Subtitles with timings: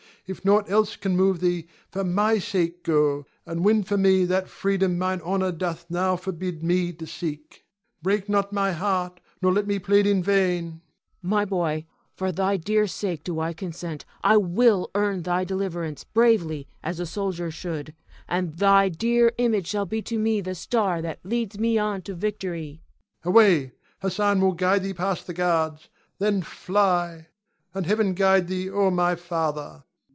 [0.27, 4.47] If nought else can move thee, for my sake go, and win for me that
[4.47, 7.65] freedom mine honor doth now forbid me to seek.
[8.01, 10.63] Break not my heart, nor let me plead in vain.
[10.63, 10.81] Cleon.
[11.23, 11.85] My boy,
[12.15, 14.05] for thy dear sake do I consent.
[14.23, 17.93] I will earn thy deliverance bravely, as a soldier should;
[18.29, 22.13] and thy dear image shall be to me the star that leads me on to
[22.13, 22.83] victory.
[23.25, 23.33] Ion [joyfully].
[23.35, 23.71] Away!
[24.01, 25.89] Hassan will guide thee past the guards.
[26.19, 27.27] Then fly,
[27.73, 29.83] and Heaven guide thee, O my father!